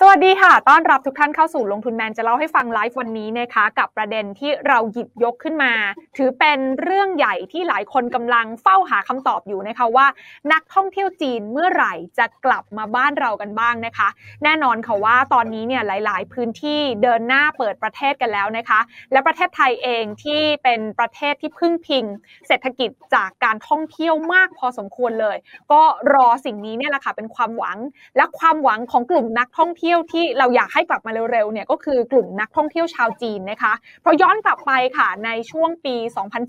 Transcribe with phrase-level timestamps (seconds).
[0.00, 5.72] สวัสดีค่ะ ต้อนรับทุกท่านเข้าสู่ลงทุนแมนจะเล่าให้ฟังไลฟ์วันนี้นะคะ กับประเด็นที่เราหยิบยกขึ้นมา
[6.16, 10.06] ถือเป็นเรื่องใหญ่ที่หลายคนกำลังเฝ้าหาคำตอบอยู่นะคะว่า
[10.52, 14.08] นักท่องเที่ยวจีนเมื่อไหร่จะกลับมาบ้านเรากันบ้างนะคะ
[14.44, 18.80] แน่นอนค่ะว่าตอนนี้เนี่ยหลาย ๆ พื้นที่เดินหน้าเปิดประเทศกันแล้วนะคะ
[19.12, 22.04] และประเทศไทยเองที่เป็นประเทศที่พึ่งพิง
[22.46, 25.36] เศรษฐกิจจากการท่องเที่ยวมากพอสมควรเลย
[25.72, 25.82] ก็
[26.14, 27.78] รอสิ่งนี้เนี่ยแหละค่ะเป็นความหวัง
[28.16, 35.96] และความหวังของกลุ่มนักท่องเที่ยวที่เราอยากให้กลับมาเร็วๆเนี่ยก็คือกลุ่มนักท่องเที่ยวชาวจีนนะคะ เพราะย้อนกลับไปค่ะในช่วงปี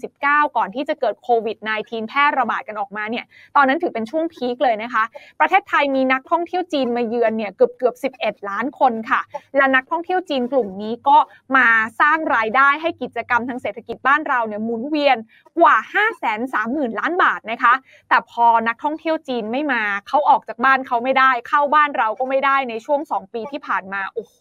[0.01, 3.25] 2019 ก่อนที่จะเกิดโควิด -19 แพร่ระบาดกันออกมาเนี่ย
[3.55, 5.03] ตอนนั้นถือเป็นช่วงพีคเลยนะคะ
[5.39, 9.21] ประเทศไทยมีนักท่องเที่ยวจีนมาเยือนเนี่ยเกือบเกือบ 11 ล้านคนค่ะ
[9.57, 11.17] และนักท่องเที่ยวจีนกลุ่มนี้ก็
[11.57, 11.67] มา
[12.01, 15.17] สร้างรายได้ให้กิจกรรมทางเศรษฐกิจบ้านเราเนี่ยหมุนเวียน
[15.59, 17.73] กว่า 5 3 0 0 0 0 ล้านบาทนะคะ
[18.09, 24.37] แต่พอนักท่องเที่ยวจีนไม่มาเขาออกจากบ้านเขาไม่ได้ เข้าบ้านเราก็ไม่ได้ในช่วง 2ปีที่ผ่านมาโอ้โห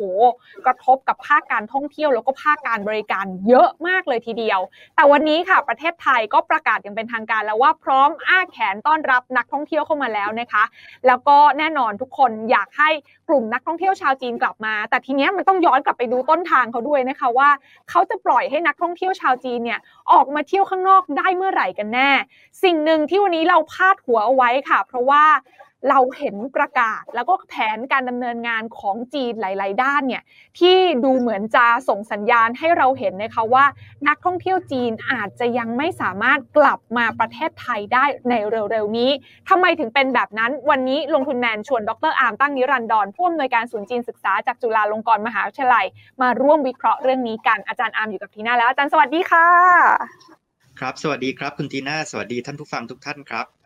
[0.67, 4.61] กระทบกับภาคการท่องเที่ยว แล้วก็ภาคการบริการเยอะมากเลยทีเดียว
[4.97, 10.65] แต่วันนี้ค่ะประเทศไทยก็ประกาศอย่างเป็นทางการแล้วว่าพร้อมอ้าแขนต้อนรับนักท่องเที่ยวเข้ามาแล้วนะคะ
[11.07, 12.91] แล้วก็แน่นอนทุกคนอยากให้
[13.29, 17.51] กลุ่มนักท่องเที่ยวชาวจีนกลับมา แต่ทีนี้มันต้องย้อนกลับไปดูต้นทางเขาด้วยนะคะว่า
[17.91, 19.81] เขาจะปล่อยให้นักท่องเที่ยวชาวจีนเนี่ย
[20.13, 22.11] ออกมาเที่ยวข้างนอกได้เมื่อไหร่กันแน่
[22.65, 25.25] สิ่งหนึ่งที่วันนี้เราพาดหัวเอาไว้ค่ะ เพราะว่า
[25.89, 30.23] เราเห็นประกาศแล้วก็แผนการดำเนินงานของจีนหลาย ๆ ด้านเนี่ย
[30.59, 33.65] ที่ดูเหมือนจะส่งสัญญาณให้เราเห็นนะคะว่า
[34.09, 39.11] นักท่องเที่ยวจีนอาจจะยังไม่สามารถกลับมาประเทศไทยได้ในเร็ว ๆ นี้
[39.49, 45.87] ทำไมถึงเป็นแบบนั้น วันนี้ลงทุนแมนชวนดรอาร์มตั้งนิรันดรผู้อำนวยการศูนย์จีนศึกษาจากจุฬาลงกรณ์มหาวิทยาลัย
[46.23, 49.47] มาร่วมวิเคราะห์เรื่องนี้กันอาจารย์อาร์มอยู่กับทีน่าแล้วอาจารย์สวัสดีค่ะ
[50.81, 53.58] ครับ สวัสดีครับคุณทีน่าสวัสดีท่านผู้ฟังทุกท่านครับ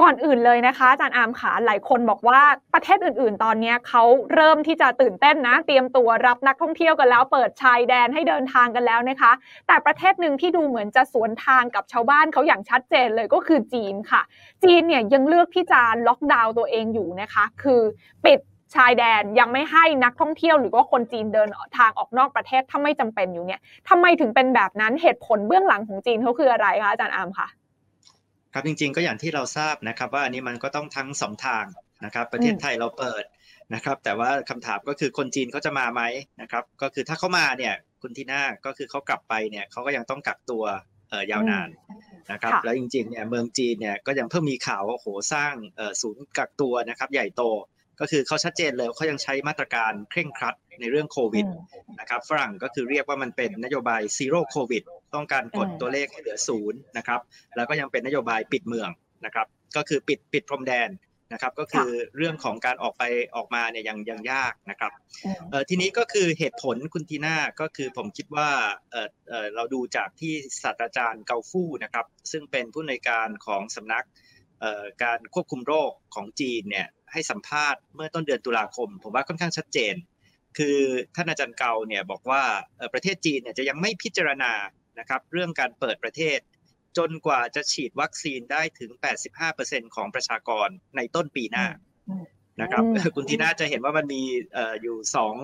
[0.00, 2.40] ก่อนอื่นเลยนะคะอาจารย์อาร์มขาหลายคนบอกว่า
[2.74, 4.02] ประเทศอื่น ๆ ตอนนี้เขา
[4.34, 9.32] เริ่มที่จะตื่นเต้นนะ เตรียมตัวรับนักท่องเที่ยวกันแล้ว เปิดชายแดนให้เดินทางกันแล้วนะคะ
[9.66, 14.22] แต่ประเทศหนึ่งที่ดูเหมือนจะสวนทางกับชาวบ้านเขาอย่างชัดเจนเลยก็คือจีนค่ะ
[14.64, 17.80] จีนเนี่ยยังเลือกที่จะล็อกดาวน์ตัวเองอยู่นะคะ คือ
[18.24, 18.40] ปิด
[18.74, 27.48] ชายแดนยังไม่ให้นักท่องเที่ยวหรือว่าคนจีนเดินทางออกนอกประเทศถ้าไม่จำเป็นอยู่เนี่ยทำไมถึงเป็นแบบนั้นเหตุผลเบื้องหลังของจีนเขาคืออะไรคะอาจารย์อาร์มค่ะ
[28.58, 31.64] ครับจริงๆก็อย่างที่เราทราบนะครับว่าอันนี้มันก็ต้องทั้งสองทาง
[32.04, 33.24] นะครับ ประเทศไทยเราเปิด
[33.74, 36.02] นะครับ แต่ว่าคำถามก็คือคนจีนเขาจะมาไหม
[36.42, 40.64] นะครับ ก็คือถ้าเขามาเนี่ยคุณทีน่าก็คือเขากลับไปเนี่ยเขาก็ยังต้องกักตัว
[41.10, 41.68] เอ่อยาวนาน
[42.32, 47.42] นะครับ แล้วจริงๆเนี่ยเมืองจีนเนี่ยก็ยังเพิ่มมีข่าวว่าโอ้โหสร้างเอ่อศูนย์กักตัวนะครับ ใหญ่โต
[48.00, 51.46] ก็คือเขาชัดเจนเลยเขายังใช้มาตรการเคร่งครัดในเรื่องโควิด
[52.00, 54.82] นะครับฝรั่งก็คือเรียกว่ามันเป็นนโยบายซีโร่โควิด
[55.14, 57.20] ต้องการกดตัวเลขให้เหลือศูนย์นะครับ
[57.56, 58.88] แล้วก็ยังเป็นนโยบายปิดเมือง
[59.24, 60.90] นะครับก็คือปิดปิดพรมแดน
[61.32, 63.02] นะครับก็คือเรื่องของการออกไป
[63.36, 64.92] ออกมาเนี่ยยังยังยากนะครับ
[65.50, 68.48] เอ่อทีนี้ก็คือเหตุผลคุณทีน่าก็คือผมคิดว่า
[68.90, 70.32] เอ่อเอ่อเราดูจากที่
[70.62, 74.36] ศาสตราจารย์เกาฟู่นะครับซึ่งเป็นผู้ในการของสำนักเอ่อ
[75.04, 79.94] การควบคุมโรคของจีนเนี่ยให้สัมภาษณ์เมื่อต้นเดือนตุลาคม ผมว่าค่อนข้างชัดเจน
[80.58, 80.78] คือ
[81.16, 82.42] ท่านอาจารย์เกาเนี่ยบอกว่า
[82.92, 84.52] ประเทศจีนเนี่ยจะยังไม่พิจารณา
[84.98, 86.38] นะครับเรื่องการเปิดประเทศ
[86.98, 88.90] จนกว่าจะฉีดวัคซีนได้ถึง
[89.44, 91.66] 85%ของประชากรในต้นปีหน้า
[92.62, 92.82] นะครับ
[93.16, 94.22] คุณทีน่าจะเห็นว่ามันมี
[94.82, 95.34] อยู่สอง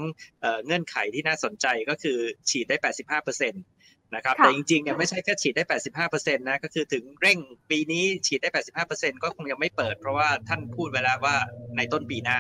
[0.65, 2.19] เงื่อนไขที่น่าสนใจก็คือ
[2.51, 2.77] ฉีดได้
[3.23, 3.74] 85%
[4.15, 5.65] นะครับแต่จริงๆเนี่ยไม่ใช่แค่ฉีดได้
[6.09, 7.39] 85%นะก็คือถึงเร่ง
[7.71, 8.49] ปีนี้ฉีดได้
[8.87, 11.37] 85%ก็คงยังไม่เปิด เพราะว่าท่านพูดไว้แล้วว่า
[11.77, 12.39] ในต้นปีหน้า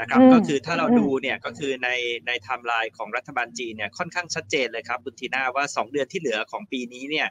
[0.00, 1.90] นะครับก็คือถ้าเราดูเนี่ยก็คือใน
[2.26, 7.28] ในไทม์ไลน์ของรัฐบาลจีนเนี่ยค่อนข้างชัดเจนเลยครับคุณทีน่าว่า 2 เดือนที่เหลือของปีนี้เนี่ย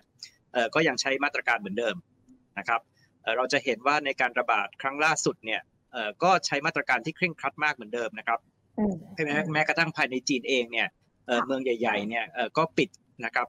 [0.53, 1.95] เออก็ยังใช้มาตรการเหมือนเดิม
[2.57, 2.81] นะครับ
[3.21, 5.61] เออเราจะเห็นว่าในการระบาดครั้งล่าสุดเนี่ย
[5.93, 8.39] เออก็ใช้มาตรการที่เคร่งครัดมากเหมือนเดิมนะครับ
[9.25, 10.87] แม้แม้กระทั่งภายในจีนเองเนี่ย
[11.45, 12.25] เมืองใหญ่ๆเนี่ย
[12.57, 12.89] ก็ปิด
[13.25, 13.47] นะครับ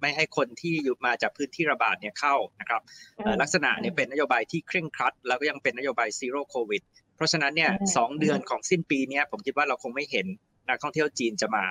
[0.00, 2.82] ไม่ให้คนที่อยู่มาจากพื้นที่ระบาดเนี่ยเข้านะครับ
[3.40, 6.82] ลักษณะเนี่ยเป็นนโยบายที่เคร่งครัด แล้วก็ยังเป็นนโยบายซีโร่โควิด
[7.16, 10.26] เพราะฉะนั้นเนี่ยสองเดือนของสิ้นปีนี้ผมคิดว่าเราคงไม่เห็น
[10.68, 11.66] นักท่องเที่ยวจีนจะมา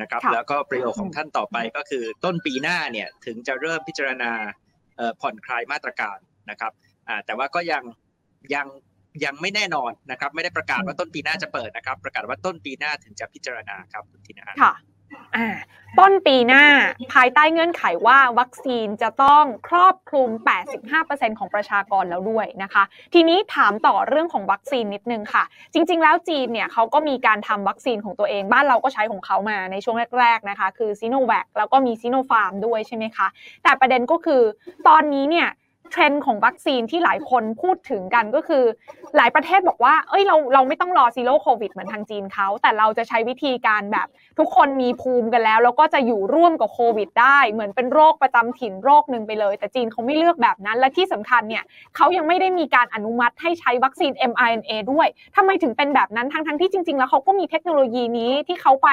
[0.00, 4.30] นะครับแล้วก็ประโยคของท่านต่อไปก็คือต้นปีหน้าเนี่ยถึงจะเริ่มพิจารณา
[5.20, 6.18] ผ่อนคลายมาตรการ
[6.50, 6.72] นะครับ
[7.26, 7.82] แต่ว่าก็ยัง
[8.54, 8.66] ยัง
[9.24, 14.74] ยังไม่แน่นอนนะครับ ไม่ได้ประกาศว่าต้นปีหน้าจะเปิดนะครับ ประกาศว่าต้นปีหน้าถึงจะพิจารณาครับคุณทีนาค่ะ
[15.98, 16.64] ต้นปีหน้า
[17.12, 20.28] ภายใต้เงื่อนไขว่าวัคซีนจะต้องครอบคลุม
[20.84, 22.82] 85%ของประชากรแล้วด้วยนะคะ
[23.14, 33.26] ทีนี้ถามต่อเรื่องของวัคซีนนิดนึงค่ะ จริง ๆ แล้วจีนเนี่ยเขาก็มีการทำวัคซีนของตัวเอง บ้านเราก็ใช้ของเขามาในช่วงแรก ๆ นะคะ คือซีโนแวคแล้วก็มีซีโนฟาร์มด้วยใช่ไหมคะ
[33.62, 34.42] แต่ประเด็นก็คือ
[34.88, 35.48] ตอนนี้เนี่ย
[35.90, 38.64] เทรนด์ของวัคซีนที่หลายคนพูดถึงกันก็คือ
[39.16, 44.08] หลายประเทศบอกว่า เอ้ยเราเราไม่ต้องรอ Zero COVID เหมือนทางจีนเขาแต่เราจะใช้วิธีการแบบ
[44.38, 51.64] ทุกคนมีภูมิกันแล้ว แล้วก็จะอยู่ร่วมกับโควิด ได้เหมือนเป็นโรคประจำถิ่นโรคหนึ่งไปเลย แต่จีนเขาไม่เลือกแบบนั้น และที่สำคัญเนี่ย
[51.96, 58.88] เขายังไม่ได้มีการอนุมัติให้ใช้วัคซีน mRNA ด้วยทำไมถึงเป็นแบบนั้นทั้งทั้งที่จริง ๆ แล้วเขาก็มีเทคโนโลยีนี้ที่เขาไป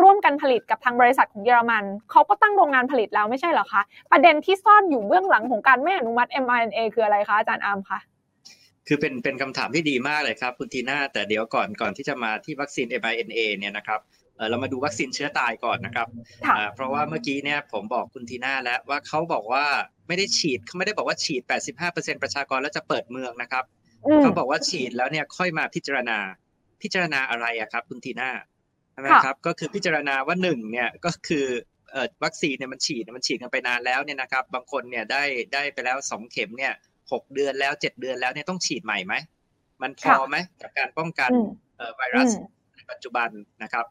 [0.00, 7.98] ร่วมกันผลิตกับทางบริษัทของเยอรมันเขาก็ตั้งโรงงานผลิตแล้วไม่ใช่เหรอคะประเด็นที่ซ่อนอยู่เบื้องหลังของการไม่อนุมัติ mRNA คืออะไรคะอาจารย์อาร์มคะ
[8.86, 14.00] คือเป็นเป็นคำถามที่ดีมากเลยครับคุณทีน่าแต่เดี๋ยวก่อนก่อนที่จะมาที่วัคซีน mRNA เนี่ยนะครับ
[14.50, 16.08] เรามาดูวัคซีนเชื้อตายก่อนนะครับ
[16.74, 19.64] เพราะว่าเมื่อกี้เนี่ยผมบอกคุณทีน่าแล้วว่าเขาบอกว่า
[20.08, 21.42] ไม่ได้ฉีดเขาไม่ได้บอกว่าฉีด
[21.82, 23.64] 85%ประชากรแล้วจะเปิดเมืองนะครับ
[24.22, 26.18] เขาบอกว่าฉีดแล้วเนี่ยค่อยมาพิจารณา
[26.82, 28.30] พิจารณาอะไรอะครับ คุณทีน่า
[28.92, 31.46] ใช่ไหมครับก็คือพิจารณาว่าหนึ่งเนี่ยก็คือ
[32.24, 35.22] วัคซีนเนี่ยมันฉีดมันฉีดกันไปนานแล้วเนี่ยนะครับ บางคนเนี่ยได้
[35.54, 36.72] ได้ไปแล้วสองเข็มเนี่ย
[37.12, 39.14] หกเดือนแล้วเจ็ดเดือนแล้วเนี่ยต้องฉีดใหม่ไหม
[39.82, 41.30] มันพอไหมกับการป้องกัน
[41.96, 42.30] ไวรัส
[42.76, 43.28] ในปัจจุบัน
[43.62, 43.84] นะครับ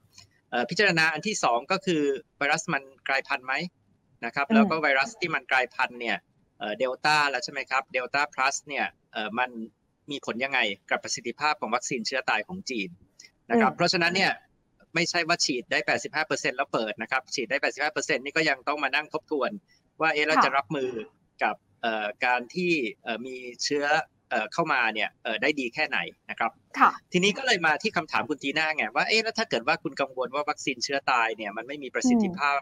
[0.70, 2.02] พิจารณาอันที่สองก็คือ
[2.38, 3.54] ไวรัสมันกลายพันธุ์ไหม
[4.26, 6.18] นะครับ แล้วก็ไวรัสที่มันกลายพันธุ์เนี่ย
[6.78, 8.86] เดลต้าแล้วใช่ไหมครับเดลต้าพลัสเนี่ย
[9.40, 9.50] มัน
[10.12, 10.60] มีผลยังไง
[10.90, 12.90] กับประสิทธิภาพของวัคซีนเชื้อตายของจีน
[13.52, 14.32] นะครับ เพราะฉะนั้นเนี่ย
[14.98, 15.80] ไม่ใช่ว่าฉีดได้
[16.24, 17.58] 85%แล้วเปิดนะครับ ฉีดได้
[17.92, 19.52] 85%นี่ก็ยังต้องมานั่งทบทวน
[20.02, 20.92] ว่าเออเราจะรับมือ
[21.44, 21.56] กับ
[22.26, 22.74] การที่
[23.26, 23.86] มีเชื้อ
[24.54, 25.10] เข้ามาเนี่ย
[25.42, 26.00] ได้ดีแค่ไหน
[26.30, 26.52] นะครับ
[27.12, 32.60] ทีนี้ก็เลยมาที่คำถามคุณทีน่าไงว่าเอ๊ะแล้วถ้าเกิดว่าคุณกังวลว่าวัคซีนเชื้อตายเนี่ยมันไม่มีประสิทธิภาพ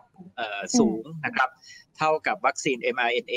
[0.80, 1.50] สูงนะครับ
[1.98, 3.36] เท่ากับวัคซีน mRNA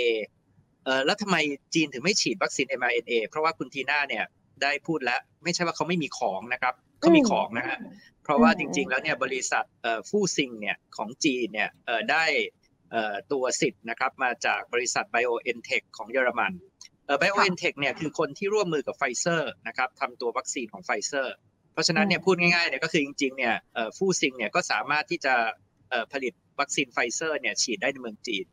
[1.06, 1.36] แล้วทำไม
[1.74, 4.24] จีนถึงไม่ฉีดวัคซีน mRNA เพราะว่าคุณทีน่าเนี่ย
[4.62, 7.78] ได้พูดแล้วไม่ใช่ว่าเขาไม่มีของนะครับ เขามีของนะฮะ
[8.24, 9.64] เพราะว่าจริง ๆ แล้วเนี่ยบริษัท
[10.08, 11.70] ฟู่ซิงเนี่ยของจีนเนี่ย
[12.10, 12.24] ได้
[13.32, 16.52] ตัวสิทธิ์นะครับมาจากบริษัท BioNTech ของเยอรมัน
[17.22, 21.34] BioNTech เนี่ยคือคนที่ร่วมมือกับไฟเซอร์นะครับทำตัววัคซีนของไฟเซอร์
[21.72, 23.54] เพราะฉะนั้นเนี่ยพูดง่ายๆเนี่ยก็คือจริงๆเนี่ย
[23.96, 25.34] ฟู่ซิงเนี่ยก็สามารถที่จะ
[26.12, 28.46] ผลิตวัคซีนไฟเซอร์เนี่ยฉีดได้ในเมืองจีน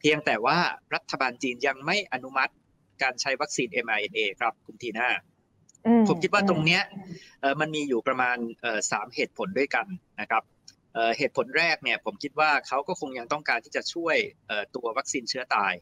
[0.00, 0.58] เพียงแต่ว่า
[0.94, 2.52] รัฐบาลจีนยังไม่อนุมัติ
[3.02, 5.08] การใช้วัคซีน mRNA ครับคุณทีน่า
[6.08, 6.82] ผมคิดว่าตรงเนี้ย
[7.60, 8.36] มันมีอยู่ประมาณ
[8.90, 9.86] สามเหตุผลด้วยกัน
[10.20, 10.42] นะครับ
[11.18, 14.16] เหตุผลแรกเนี่ยผมคิดว่าเขาก็คงยังต้องการที่จะช่วย
[14.74, 15.72] ตัววัคซีนเชื้อตาย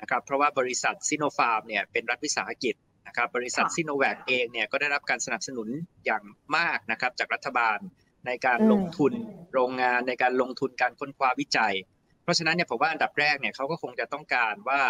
[0.00, 2.74] นะครับเพราะว่าบริษัทซิโนฟาร์มเนี่ยเป็นรัฐวิสาหกิจ
[3.06, 5.68] นะครับบริษัทซิโนแวคเองเนี่ยก็ได้รับการสนับสนุน
[6.06, 6.22] อย่าง
[6.56, 7.78] มากนะครับจากรัฐบาล
[8.26, 9.12] ในการลงทุน
[9.52, 11.74] โรงงานในการลงทุนการค้นคว้าวิจัย
[12.22, 14.82] เพราะฉะนั้นเนี่ยผมว่าอันดับแรกเนี่ยเขาก็คงจะต้องการว่า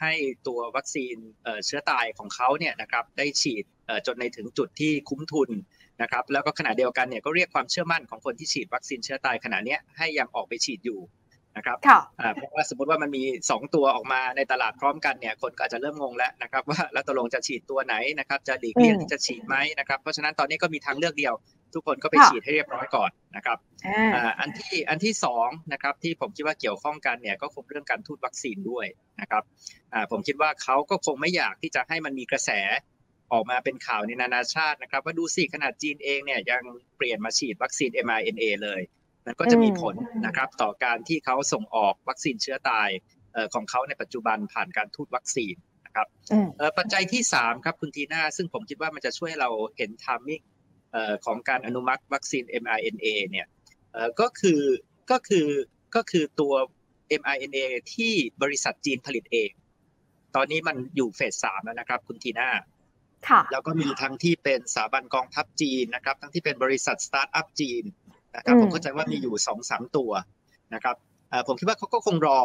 [0.00, 0.12] ให้
[0.46, 1.16] ตัววัคซีน
[1.66, 3.64] เชื้อตายของเขาเนี่ยนะครับได้ฉีด
[4.06, 5.50] จนในถึงจุดที่คุ้มทุน
[6.02, 11.00] นะครับแล้วก็ขณะเดียวกันเนี่ยก็เรียกความเชื่อมั่นของคนที่ฉีดวัคซีนเชื้อตายขณะนี้ให้ยังออกไปฉีดอยู่
[11.56, 11.78] นะครับ
[12.34, 21.34] เพราะว่าสมมติว่ามันมี 2 ตัวออกมาในตลาดพร้อมกันเนี่ยคนก็อาจจะเริ่มงงแล้วนะครับว่าแล้วตกลงจะฉีดตัวไหนนะครับจะหลีกเลี่ยงที่จะฉีดไหมนะครับเพราะฉะนั้นตอนนี้ก็มีทางเลือกเดียว
[21.74, 23.58] ทุกคนก็ไปฉีดให้เรียบร้อยก่อนนะครับ
[24.40, 28.86] อันที่อันที่สองนะครับที่ผมคิดว่าเกี่ยวข้องกันเนี่ยก็คงเรื่องการทูตวัคซีนด้วย
[29.20, 29.42] นะครับ
[30.10, 32.50] ผมคิดว่าเขาก็คงไม่อยากที่จะให้มันมีกระแส
[33.32, 36.62] ออกมาเป็นข่าวในนานาชาตินะครับ ว่าดูสิขนาดจีนเองเนี่ยยัง
[36.96, 38.80] เปลี่ยนมาฉีดวัคซีน mRNA เลย
[39.26, 39.94] มันก็จะมีผล
[40.26, 42.88] นะครับต่อการที่เขาส่งออกวัคซีนเชื้อตาย
[43.54, 45.54] ของเขาในปัจจุบันผ่านการทูตวัคซีน
[45.86, 46.06] นะครับ
[46.78, 50.40] ปัจจัยที่ 3 ครับคุณทีน่า ซึ่งผมคิดว่ามันจะช่วยเราเห็น timing
[51.24, 53.46] ของการอนุมัติวัคซีน mRNA เนี่ย
[54.20, 54.60] ก็คือ
[55.10, 55.46] ก็คือ
[55.96, 56.54] ก็คือตัว
[57.20, 57.58] mRNA
[57.94, 58.12] ที่
[58.42, 59.50] บริษัทจีนผลิตเอง
[60.36, 62.48] ตอนนี้มันอยู่เฟสสามแล้วนะครับคุณทีน่า
[63.52, 67.84] แล้วก็มีทั้งที่เป็นสถาบันกองทัพจีนนะครับ ทั้งที่เป็นบริษัทสตาร์ทอัพจีน
[68.36, 70.10] นะครับผมเข้าใจว่ามีอยู่สองสามตัว
[70.74, 70.96] นะครับ
[71.46, 72.40] ผมคิดว่าเขาก็คงรอ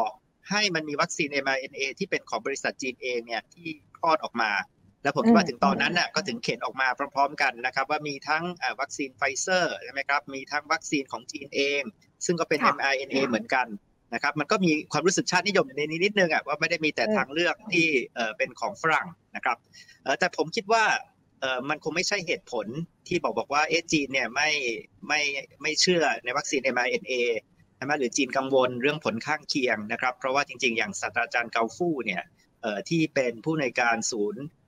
[0.49, 3.67] ให้มันมีวัคซีน mRNA ที่เป็นของบริษัทจีนเองเนี่ยที่
[3.97, 4.51] คลอดออกมา
[5.03, 8.43] แล้วผมคิดว่าถึงตอนนั้นน่ะก็ถึงเข็นออกมาพร้อม ๆ กันนะครับ ว่ามีทั้ง
[8.81, 11.81] วัคซีนไฟเซอร์ใช่ไหมครับมีทั้งวัคซีนของจีนเอง
[12.25, 13.67] ซึ่งก็เป็น mRNA เหมือนกัน
[14.13, 17.87] นะครับมันก็มีความรู้สึกชาตินิยมในนี้นิดนึงอะว่าไม่ได้มีแต่ทางเลือกที่
[18.37, 19.57] เป็นของฝรั่งนะครับ
[20.19, 20.85] แต่ผมคิดว่า
[21.41, 22.67] เออมันคงไม่ใช่เหตุผล
[23.07, 24.49] ที่บอกบอกว่าเอจีนเนี่ยไม่
[25.07, 25.21] ไม่
[25.61, 27.13] ไม่เชื่อในวัคซีน mRNA
[27.75, 32.23] ใช่ไหมหรือจีนกังวลเรื่องผลข้างเคียงนะครับ เพราะว่าจริง ๆ อย่างศาสตราจารย์เกาฟู่เนี่ย
[32.61, 34.58] เอ่อที่เป็นผู้ในการศูนย์เอ่อ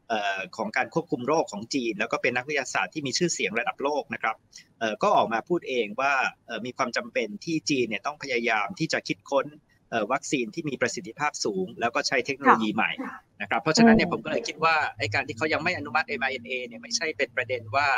[0.58, 4.36] ของการควบคุมโรคของจีน แล้วก็เป็นนักวิทยาศาสตร์ที่มีชื่อเสียงระดับโลกนะครับ
[5.04, 6.14] ก็ออกมาพูดเองว่า
[6.66, 9.48] มีความจำเป็นที่จีนเนี่ยต้องพยายามที่จะคิดค้น
[10.12, 12.92] วัคซีนที่มีประสิทธิภาพสูง แล้วก็ใช้เทคโนโลยีใหม่
[13.42, 17.90] นะครับเพราะฉะนั้นเนี่ยผมก็เลยคิดว่าไอ้การที่เขายังไม่อนุมัติ mRNA เนี่ยไม่ใช่เป็นประเด็นว่า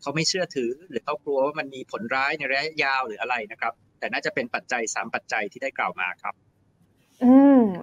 [0.00, 6.34] เขาไม่เชื่อถือ หรือเขากลัวว่ามันมีผลร้ายในระยะยาวหรืออะไรนะครับ แต่น่าจะเป็นปัจจัย 3 ปัจจัยที่ได้กล่าวมาครับ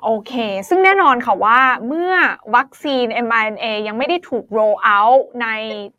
[0.03, 0.33] โอเค
[0.69, 2.11] ซึ่งแน่นอนค่ะว่าเมื่อ
[2.55, 5.47] วัคซีน mRNA ยังไม่ได้ถูก roll out ใน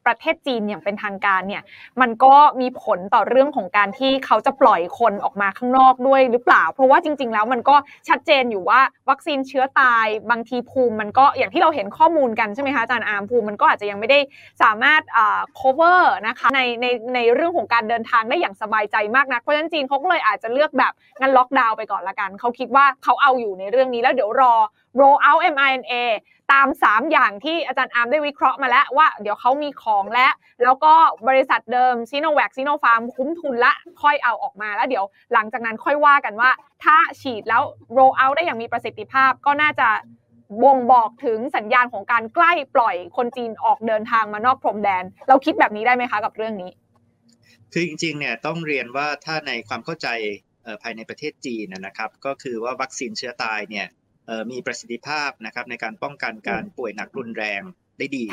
[0.06, 1.62] ประเทศจีนอย่างเป็นทางการเนี่ย
[2.00, 7.76] มันก็มีผลต่อเรื่องของการที่เขาจะปล่อยคนออกมาข้างนอกด้วยหรือเปล่า เพราะว่าจริง ๆ แล้วมันก็
[8.08, 8.80] ชัดเจนอยู่ว่า
[9.10, 14.18] วัคซีนเชื้อตายบางทีภูมิมันก็อย่างที่เราเห็นข้อมูลกันใช่ไหมคะอาจารย์อาร์มภูมิมันก็อาจจะยังไม่ได้
[14.62, 15.02] สามารถ
[15.60, 24.54] cover นะคะในในในเรื่องของการเดินทางได้อย่างสบายใจมากนักเพราะฉะนั้นจีนเขาก็เลยอาจจะเลือกแบบงั้นล็อกดาวน์ไปก่อนละกันเขาคิดว่าเขาเอาอยู่ในเรื่องื่องนี้แล้วเดี๋ยวรอ
[25.00, 25.94] roll out mRNA
[26.52, 30.28] ตาม 3 อย่างที่อาจารย์อาร์มได้วิเคราะห์มาแล้วว่าเดี๋ยวเขามีของและ
[30.62, 30.92] แล้วก็
[31.28, 33.72] บริษัทเดิมซีโนแวคซีโนฟาร์มคุ้มทุนละ
[34.02, 36.50] ค่อยเอาออกมาแล้วเดี๋ยวหลังจากนั้นค่อยว่ากันว่า
[36.84, 37.62] ถ้าฉีดแล้ว
[37.96, 39.88] roll out ได้อย่างมีประสิทธิภาพก็น่าจะ
[40.62, 46.70] บ่งบอกถึงสัญญาณของการใกล้ปล่อยคนจีนออกเดินทางมานอกพรมแดน เราคิดแบบนี้ได้ไหมคะกับเรื่องนี้
[47.72, 50.08] คือจริงๆเนี่ยต้องเรียนว่าถ้าในความเข้าใจ
[50.82, 53.86] ภายในประเทศจีนนะครับ ก็คือว่าวัคซีนเชื้อตายเนี่ย
[54.50, 57.62] มีประสิทธิภาพนะครับในการป้องกันการป่วยหนักรุนแรง
[57.98, 58.24] ได้ดี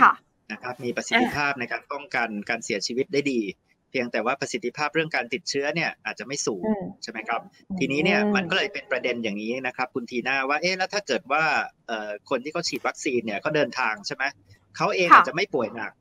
[0.51, 3.41] นะครับ มีประสิทธิภาพในการป้องกันการเสียชีวิตได้ดี
[3.91, 6.63] เพียงแต่ว่าประสิทธิภาพเรื่องการติดเชื้อเนี่ยอาจจะไม่สูง
[7.03, 7.41] ใช่ไหมครับ
[7.79, 11.43] ทีนี้เนี่ยมันก็เลยเป็นประเด็นอย่างนี้นะครับ คุณทีน่าว่าเอ๊ะแล้วถ้าเกิดว่า
[12.29, 14.23] คนที่เขาฉีดวัคซีนเนี่ยเขาเดินทางใช่ไหม
[14.77, 15.91] เขาเองอาจจะไม่ป่วยหนัก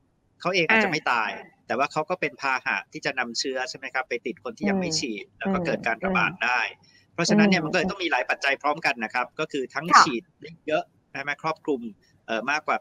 [0.41, 1.29] เขาเองอาจจะไม่ตาย
[1.69, 6.59] แต่ว่าเขาก็เป็นพาหะที่จะนำเชื้อใช่ไหมครับไปติดคนที่ยังไม่ฉีด แล้วก็เกิดการระบาดได้
[7.13, 10.23] เพราะฉะนั้นเนี่ยมันก็เลยต้องมีหลายปัจจัยพร้อมกันนะครับ ก็คือทั้งฉีด
[10.67, 11.81] เยอะใช่ไหมครอบคลุม
[12.51, 12.77] มากกว่า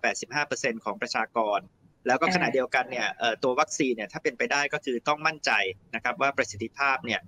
[0.54, 1.60] 85%ของประชากร
[2.06, 3.08] แล้วก็ขณะเดียวกันเนี่ย
[3.42, 5.50] ตัววัคซีนเนี่ยถ้าเป็นไปได้ก็คือต้องมั่นใจ
[5.94, 7.20] นะครับว่าประสิทธิภาพเนี่ย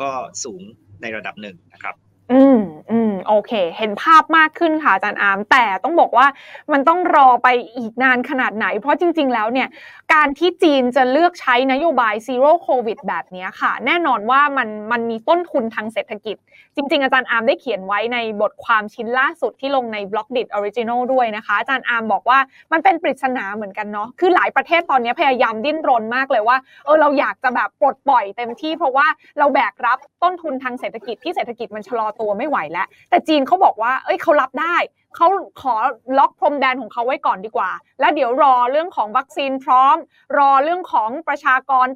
[0.00, 0.10] ก็
[0.44, 0.62] สูง
[1.02, 1.94] ในระดับหนึ่งนะครับ
[2.32, 2.58] อืม
[2.90, 6.26] อืมโอเค เห็นภาพมากขึ้นค่ะอาจารย์อาร์มแต่ต้องบอกว่า
[6.72, 9.68] มันต้องรอไปอีกนานขนาดไหน เพราะจริง ๆ แล้วเนี่ย
[10.14, 16.36] การที่จีนจะเลือกใช้นโยบาย Zero COVID แบบนี้ค่ะ แน่นอนว่ามันมันมีต้นทุนทางเศรษฐกิจ
[16.76, 22.38] จริง ๆ อาจารย์อาร์มได้เขียนไว้ในบทความชิ้นล่าสุดที่ลงใน blog The Original ด้วยนะคะ อาจารย์อาร์มบอกว่า
[22.72, 29.06] มันเป็นปริศนาเหมือนกันเนาะคือหลายประเทศตอนนี้พยายามดิ้นรนมากเลยว่าเออเราอยากจะแบบปลดปล่อยเต็มที่เพราะว่า
[29.38, 34.76] เราแบกรับต้นทุนทางเศรษฐกิจที่เศรษฐกิจมันชะลอตัวไม่ไหวแล้ว แต่จีนเขาบอกว่า เอ้ยเขารับได้
[35.16, 35.28] เขา
[35.60, 35.74] ขอ
[36.18, 39.96] ล็อกพรมแดนของเขาไว้ก่อนดีกว่า แล้วเดี๋ยวรอเรื่องของวัคซีนพร้อม
[40.38, 41.86] รอเรื่องของประชากร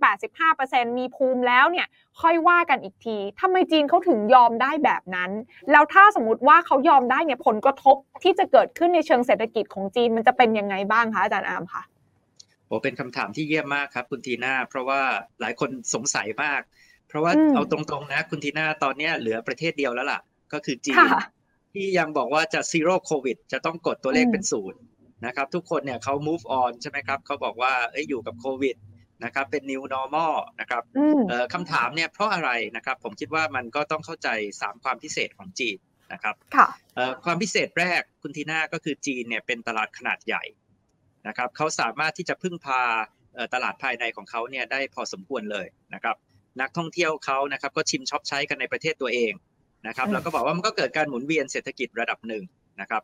[0.45, 1.87] 85%มีภูมิแล้วเนี่ย
[2.21, 5.31] ค่อยว่ากันอีกทีทำไมจีนเขาถึงยอมได้แบบนั้น
[5.71, 11.83] แล้วถ้าสมมติว่าเขายอมได้เนี่ยผลกระทบที่จะเกิดขึ้นในเชิงเศรษฐกิจของจีนมันจะเป็นยังไงบ้างคะอาจารย์อามคะ
[12.67, 15.01] โอ้เป็นคำถามที่เยี่ยมมากครับคุณทีน่าเพราะว่า
[15.41, 16.61] หลายคนสงสัยมาก
[17.09, 20.21] เพราะว่าเอาตรงๆนะ คุณทีน่าตอนนี้เหลือประเทศเดียวแล้วล่ะ
[20.53, 20.99] ก็คือจีน
[21.75, 24.81] ที่ยังบอกว่าจะซีโร่โควิดจะต้องกดตัวเลขเป็นศูนย์
[25.27, 28.77] นะครับ ทุกคนเนี่ยเขา move on ใช่ไหมครับเขาบอกว่าเอ้ยอยู่กับโควิด
[29.25, 30.83] นะครับเป็น new normal นะครับ
[31.55, 35.79] คำถามเนี่ยเพราะอะไรนะครับ ผมคิดว่ามันก็ต้องเข้าใจ 3 ความพิเศษของจีน
[36.13, 36.35] นะครับ
[37.25, 40.45] ความพิเศษแรกคุณทีน่าก็คือจีนเนี่ยเป็นตลาดขนาดใหญ่
[41.29, 42.83] นะครับเขาสามารถที่จะพึ่งพา
[43.55, 46.17] ตลาดภายในของเขาเนี่ยได้พอสมควรเลยนะครับ
[46.61, 49.33] นักท่องเที่ยวเขานะครับ ก็ชิมช็อปใช้กันในประเทศตัวเอง
[49.87, 52.45] นะครับแล้วก็บอกว่ามันก็เกิดการหมุนเวียนเศรษฐกิจระดับหนึ่ง
[52.81, 53.03] นะครับ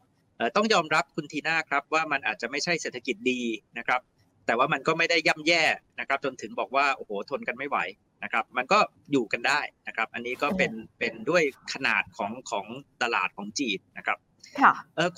[0.57, 3.41] ต้องยอมรับคุณทีน่าครับว่ามันอาจจะไม่ใช่เศรษฐกิจดี
[3.79, 4.01] นะครับ
[4.47, 5.63] แต่ว่ามันก็ไม่ได้ย่ำแย่
[6.01, 7.79] นะครับ จนถึงบอกว่าโอ้โหทนกันไม่ไหว
[8.25, 8.79] นะครับ มันก็
[9.13, 11.43] อยู่กันได้นะครับ อันนี้ก็เป็นเป็นด้วย
[11.73, 12.67] ขนาดของของ
[13.03, 14.19] ตลาดของจีนนะครับ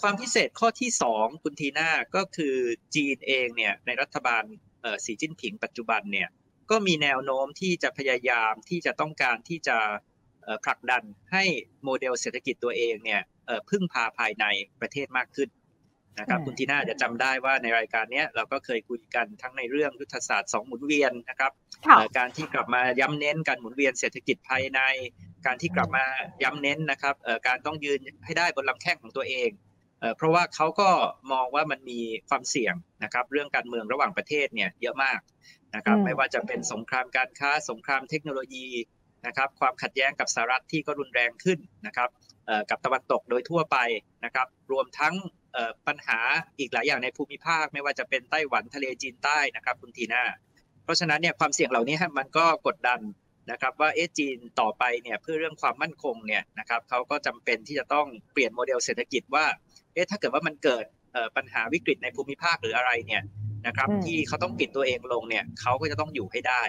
[0.01, 2.55] ความพิเศษข้อที่ 2 คุณทีน่าก็คือ
[2.95, 4.45] จีนเองเนี่ยในรัฐบาล
[5.05, 6.29] สีจิ้นผิงปัจจุบันเนี่ย
[6.71, 9.77] ก็มีแนวโน้มที่จะพยายามที่จะต้องการที่จะ
[10.65, 11.45] ผลักดันให้
[11.85, 13.23] โมเดลเศรษฐกิจตัวเองเนี่ย
[13.71, 14.45] พึ่งพาภายใน
[14.81, 15.49] ประเทศมากขึ้น
[16.21, 21.53] นะครับคุณทีน่าจะจำได้ว่าในรายการนี้เราก็เคยคุยกันทั้งในเรื่องยุทธศาสตร์2หมุนเวียนนะครับ
[22.19, 24.81] การที่กลับมาย้ำเน้นการหมุนเวียนเศรษฐกิจภายใน
[25.47, 26.05] การที่กลับมา
[26.43, 27.15] ย้ำเน้นนะครับ
[27.47, 29.51] การต้องยืนให้ได้บนลำแข้งของตัวเอง
[30.17, 30.89] เพราะว่าเขาก็
[31.33, 32.75] มองว่ามันมีความเสี่ยง
[33.05, 35.21] นะครับ เรื่องการเมืองระหว่างประเทศเนี่ยเยอะมาก
[35.75, 38.69] นะครับ ไม่ว่าจะเป็นสงครามการค้า สงครามเทคโนโลยี
[39.27, 42.11] นะครับ ความขัดแย้งกับสหรัฐที่ก็รุนแรงขึ้นนะครับ
[42.71, 43.79] กับตะวันตกโดยทั่วไป
[44.25, 45.15] นะครับ รวมทั้ง
[45.87, 46.19] ปัญหา
[46.59, 50.25] อีกหลายอย่างในภูมิภาค ไม่ว่าจะเป็นไต้หวันทะเลจีนใต้นะครับคุณทีน่า
[50.85, 53.01] เพราะฉะนั้นเนี่ยความเสี่ยงเหล่านี้มันก็กดดัน
[53.51, 59.47] นะครับว่าเอจีนต่อไปเนี่ยเพื่อเรื่องความมั่นคงเนี่ยนะครับเขาก็จำเป็นที่จะต้องเปลี่ยนโมเดลเศรษฐกิจว่า
[59.97, 60.85] เอ๊ะถ้าเกิดว่ามันเกิด
[61.37, 63.23] ปัญหาวิกฤตในภูมิภาคหรืออะไรเนี่ย
[63.67, 66.63] นะครับที่เขาต้องปิดตัวเองลงเนี่ยเขาก็จะต้องอยู่ให้ได้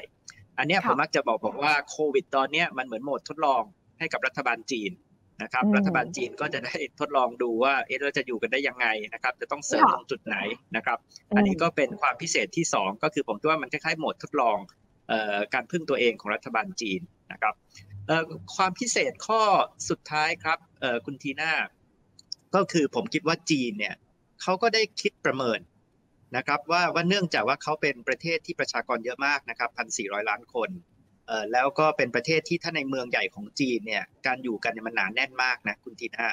[0.60, 3.64] อันนี้ผมมักจะบอกบอกว่าโควิดตอนนี้มันเหมือนโหมดทดลอง
[4.00, 4.92] ให้กับรัฐบาลจีน
[5.44, 10.38] นะครับรัฐบาลจีนก็จะได้ทดลองดูว่าเออเราจะอยู่กันได้ยังไงนะครับจะต้องเสริมตรงจุดไหน
[10.76, 10.98] นะครับ
[11.36, 14.58] อันนี้ก็เป็นความพิเศษที่ 2 ก็คือผมคิดว่ามันคล้ายๆโหมดทดลอง
[15.54, 17.54] การพึ่งตัวเองของรัฐบาลจีนนะครับ
[18.56, 19.42] ความพิเศษข้อ
[19.90, 20.58] สุดท้ายครับ
[21.06, 21.52] คุณทีน่า
[22.56, 23.96] ก็คือผมคิดว่าจีนเนี่ย
[24.42, 25.60] เขาก็ได้คิดประเมิน
[26.36, 30.70] นะครับว่าว่าเนื่องจากว่าเขาเป็นประเทศที่ประชากรเยอะมากนะครับพันสี่ร้อยล้านคน
[31.28, 36.30] เอ่อแล้วก็เป็นประเทศที่ถ้าในเมืองใหญ่ของจีนเนี่ยการอยู่กันเนี่ยมันหนาแน่นมากนะคุณทีน่า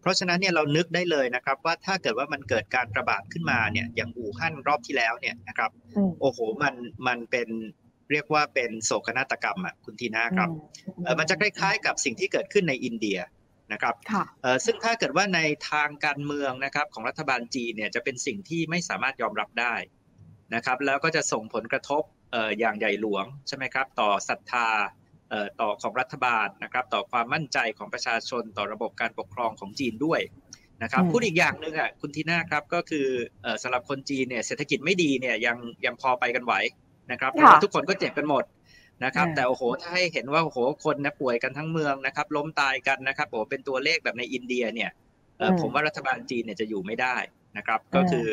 [0.00, 5.70] เพราะฉะนั้นเนี่ยเรานึกได้เลยนะครับว่าถ้าเกิดว่ามันเกิดการระบาดขึ้นมาเนี่ยอย่างอู่ฮั่นรอบที่แล้วเนี่ยนะครับ
[6.20, 6.74] โอ้โหมัน
[7.06, 7.48] มันเป็น
[8.12, 10.50] เรียกว่าเป็นโศกนาฏกรรมอะคุณทีน่าครับ
[11.04, 13.18] เออมันจะคล้ายๆ กับสิ่งที่เกิดขึ้นในอินเดีย
[13.72, 13.94] นะครับ
[14.64, 19.74] ซึ่งถ้าเกิดว่าในทางการเมืองนะครับของรัฐบาลจีนเนี่ยจะเป็นสิ่งที่ไม่สามารถยอมรับได้
[20.54, 22.02] นะครับ แล้วก็จะส่งผลกระทบ
[22.58, 24.68] อย่างใหญ่หลวงใช่ไหมครับ ต่อศรัทธา
[25.60, 30.20] ต่อของรัฐบาลนะครับ ต่อความมั่นใจของประชาชนต่อระบบการปกครองของจีนด้วย
[30.82, 33.06] นะครับพูดอีกอย่างหนึ่งอะคุณทีน่าครับก็คือ
[33.62, 35.56] สำหรับคนจีนเนี่ยเศรษฐกิจไม่ดีเนี่ยยัง
[35.86, 36.54] ยังพอไปกันไหว
[37.12, 38.44] นะครับเพราะทุกคนก็เจ็บกันหมด
[39.04, 44.90] นะครับ แต่โอ้โหถ้าให้เห็นว่าโอ้โหคนนะป่วยกันทั้งเมืองนะครับ ล้มตายกันนะครับโอ้เป็นตัวเลขแบบในอินเดียเนี่ย
[45.60, 47.16] ผมว่ารัฐบาลจีนเนี่ยจะอยู่ไม่ได้
[47.56, 48.28] นะครับ ก็คือ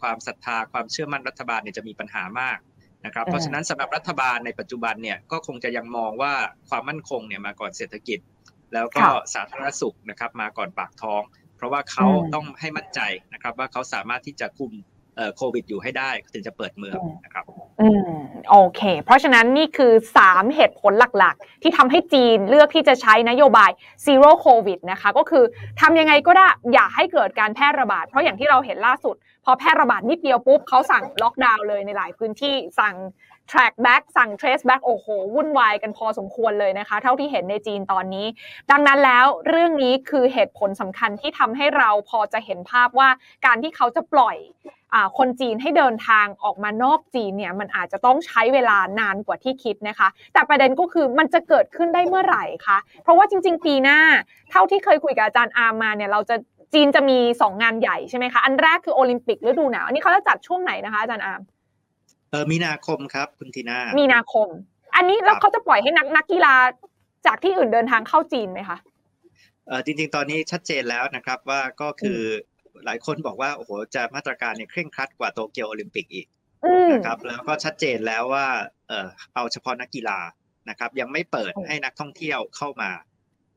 [0.00, 2.58] ความศรัทธาความเชื่อมั่นรัฐบาลเนี่ยจะมีปัญหามาก
[3.06, 6.34] นะครับ เพราะฉะนั้นสำหรับรัฐบาลในปัจจุบันเนี่ยก็คงจะยังมองว่า
[6.68, 8.18] ความมั่นคงเนี่ยมาก่อนเศรษฐกิจ
[8.74, 11.22] แล้วก็สาธารณสุขนะครับมาก่อนปากท้อง
[11.56, 13.00] เพราะว่าเขาต้องให้มั่นใจ
[13.32, 14.72] นะครับว่าเขาสามารถที่จะคุม
[15.36, 17.44] โควิดอยู่ให้ได้ถึงจะเปิดเมืองนะครับ
[17.80, 18.10] อืม
[18.50, 19.92] โอเค เพราะฉะนั้นนี่คือ
[20.24, 23.70] 3 เหตุผลหลักๆ ที่ทำให้จีนเลือกที่จะใช้นโยบาย
[24.06, 25.44] zero covid นะคะ ก็คือ
[25.80, 32.94] ทำยังไงก็ได้อย่าให้เกิดการแพร่ระบาด เพราะอย่างที่เราเห็นล่าสุด พอแพร่ระบาดนิดเดียวปุ๊บเขาสั่งล็อกดาวน์เลยในหลายพื้นที่สั่ง
[33.50, 38.26] track back สั่ง trace back โอ้โห วุ่นวายกันพอสมควรเลยนะคะ เท่าที่เห็นในจีนตอนนี้
[38.70, 43.08] ดังนั้นแล้วเรื่องนี้คือเหตุผลสำคัญที่ทำให้เราพอจะเห็นภาพว่า
[43.46, 44.36] การที่เขาจะปล่อย
[45.18, 53.98] คนจีนให้เดินทางออกมานอกจีนเนี่ยมันอาจจะต้องใช้เวลานานกว่าที่คิดนะคะ แต่ประเด็นก็คือมันจะเกิดขึ้นได้เมื่อไหร่คะเพราะว่าจริง ๆ ปีหน้า
[54.50, 56.36] เท่าที่เคยคุยกับอาจารย์อาร์มมาเนี่ยเราจะ
[56.74, 61.42] จีนจะมี 2 งานใหญ่ใช่ไหมคะ อันแรกคือโอลิมปิกฤดูหนาว อันนี้เขาจะจัดช่วงไหนนะคะอาจารย์อาร์
[62.30, 64.48] เออมีนาคมครับ คุณทีน่ามีนาคม
[64.96, 66.54] อันนี้แล้วเขาจะปล่อยให้นักนักกีฬา
[67.26, 68.78] จากที่อื่นเดินทางเข้าจีนไหมคะ
[69.66, 72.20] เออจริง ๆ ตอนนี้ชัดเจนแล้วนะครับว่าก็คือ
[72.84, 76.26] หลายคนบอกว่าโอ้โหจะมาตรการเนี่ยเคร่งครัดกว่าโตเกียวโอลิมปิกอีก
[76.92, 78.46] นะครับแล้วก็ชัดเจนแล้วว่า
[78.88, 80.18] เออเอาเฉพาะนักกีฬา
[80.68, 82.90] นะครับ ยังไม่เปิดให้นักท่องเที่ยวเข้ามา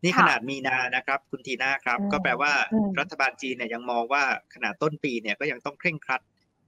[0.04, 2.54] นี่ขนาดมีนานะครับ คุณทีน่าครับ ก็แปลว่า
[3.00, 6.22] รัฐบาลจีนเนี่ยยังมองว่าขนาดต้นปีเนี่ยก็ยังต้องเคร่งครัด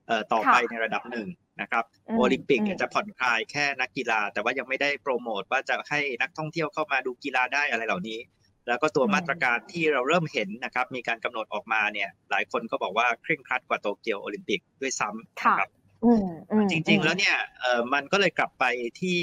[0.07, 1.27] เอ่อต่อไปในระดับหนึ่ง
[1.61, 1.83] นะครับ
[2.17, 8.19] โอลิมปิกจะผ่อนคลายแค่นักกีฬา แต่ว่ายังไม่ได้โปรโมทว่าจะให้นักท่องเที่ยวเข้ามาดูกีฬาได้อะไรเหล่านี้
[8.67, 15.69] แล้วก็ตัวมาตรการที่เราเริ่มเห็นนะครับ มีการกำหนดออกมาเนี่ย หลายคนก็บอกว่าเคร่งครัดกว่าโตเกียวโอลิมปิกด้วยซ้ำนะครับ
[16.71, 18.65] จริงๆแล้วเนี่ยเออมันก็เลยกลับไป
[19.01, 19.19] ที่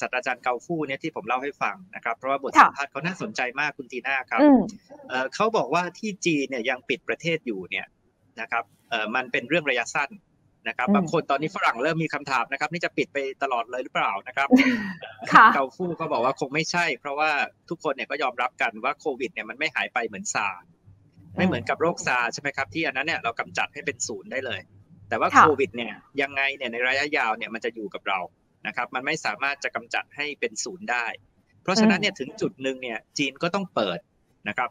[0.00, 4.40] ศาสตราจารย์เกาฟู่เนี่ยที่ผมเล่าให้ฟังนะครับเพราะว่าบทสัมภาษณ์เขาน่าสนใจมากคุณทีน่าครับ
[5.34, 7.86] เขาบอกว่าที่จีนเนี่ยยังปิดประเทศอยู่เนี่ย
[8.40, 10.10] นะครับเออมันเป็นเรื่องระยะสั้น
[10.68, 14.48] นะครับบางคนตอนนี้ฝรั่งเริ่มมีคำถามนะครับ นี่จะปิดไปตลอดเลยหรือเปล่านะครับ
[15.54, 17.30] เกาฟู่ก็บอกว่าคงไม่ใช่ เพราะว่า
[17.70, 20.48] ทุกคนเนี่ยก็ยอมรับกันว่าโควิดเนี่ยมันไม่หายไปเหมือนซา
[21.36, 24.60] ไม่เหมือนกับโรคซาใช่ไหมครับที่อันนั้นเนี่ยเรากำจัดให้เป็นศูนย์ได้เลย
[25.08, 28.18] แต่ว่าโควิดเนี่ยยังไงเนี่ยในระยะยาวเนี่ยมันจะอยู่กับเรา
[28.66, 31.06] นะครับ มันไม่สามารถจะกำจัดให้เป็นศูนย์ได้
[31.62, 33.98] เพราะฉะนั้นเนี่ยถึงจุดหนึ่งเนี่ยจีนก็ต้องเปิด
[34.48, 34.68] นะครับ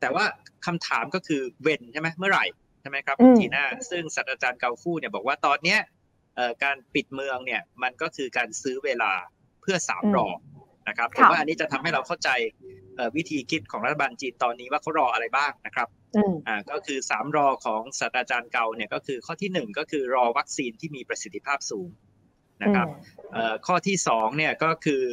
[0.00, 0.24] แต่ว่า
[0.66, 2.44] คำถามก็คือเว้นใช่ไหมเมื่อไหร่
[2.84, 5.80] ใช่ไหมครับทีน่าซึ่งศาสตราจารย์เกาฟู่เนี่ยบอกว่าตอนเนี้ย
[6.64, 9.12] การปิดเมืองเนี่ยมันก็คือการซื้อเวลา
[9.62, 10.28] เพื่อสามรอ
[10.88, 12.30] นะครับผมว่าอันนี้จะทำให้เราเข้าใจ
[13.16, 15.88] วิธีคิดของรัฐบาลจีนตอนนี้ว่าเขารออะไรบ้างนะครับ
[16.48, 21.88] อ่าก็คือสามรอของศาสตราจารย์เกาเนี่ยก็คือข้อที่หนึ่งก็คือรอวัคซีนที่มีประสิทธิภาพสูง
[22.62, 22.88] นะครับ
[23.66, 25.04] ข้อที่สองเนี่ยก็คือ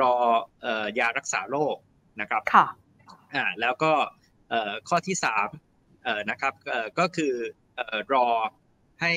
[0.00, 0.14] รอ
[0.98, 1.76] ยารักษาโรค
[2.20, 2.66] นะครับค่ะ
[3.34, 3.92] อ่าแล้วก็
[4.88, 5.48] ข้อที่สาม
[6.30, 6.54] นะครับ
[6.98, 7.34] ก็คือ
[8.12, 8.26] รอ
[9.02, 9.12] ให้